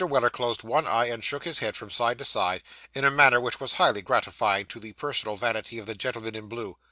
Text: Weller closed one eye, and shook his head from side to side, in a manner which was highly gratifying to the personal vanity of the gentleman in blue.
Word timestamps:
Weller 0.03 0.31
closed 0.31 0.63
one 0.63 0.87
eye, 0.87 1.09
and 1.11 1.23
shook 1.23 1.43
his 1.43 1.59
head 1.59 1.75
from 1.75 1.91
side 1.91 2.17
to 2.17 2.25
side, 2.25 2.63
in 2.95 3.05
a 3.05 3.11
manner 3.11 3.39
which 3.39 3.59
was 3.59 3.73
highly 3.75 4.01
gratifying 4.01 4.65
to 4.65 4.79
the 4.79 4.93
personal 4.93 5.37
vanity 5.37 5.77
of 5.77 5.85
the 5.85 5.93
gentleman 5.93 6.33
in 6.33 6.47
blue. 6.47 6.75